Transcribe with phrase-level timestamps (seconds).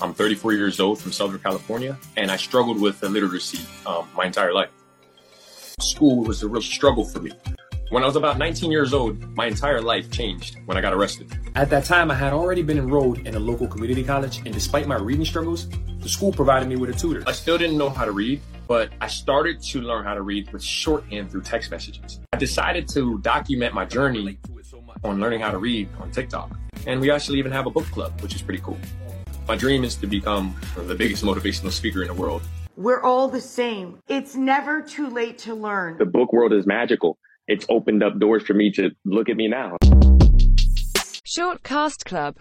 [0.00, 4.52] I'm 34 years old from Southern California, and I struggled with illiteracy um, my entire
[4.52, 4.70] life.
[5.80, 7.32] School was a real struggle for me.
[7.90, 11.36] When I was about 19 years old, my entire life changed when I got arrested.
[11.56, 14.86] At that time, I had already been enrolled in a local community college, and despite
[14.86, 15.68] my reading struggles,
[15.98, 17.24] the school provided me with a tutor.
[17.26, 20.52] I still didn't know how to read, but I started to learn how to read
[20.52, 22.20] with shorthand through text messages.
[22.32, 24.38] I decided to document my journey
[25.02, 26.56] on learning how to read on TikTok.
[26.86, 28.78] And we actually even have a book club, which is pretty cool.
[29.48, 32.42] My dream is to become the biggest motivational speaker in the world.
[32.76, 33.98] We're all the same.
[34.06, 35.96] It's never too late to learn.
[35.96, 37.16] The book world is magical.
[37.46, 39.78] It's opened up doors for me to look at me now.
[41.24, 42.36] Short Cast Club